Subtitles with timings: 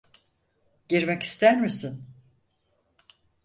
[0.89, 2.05] Girmek ister misin?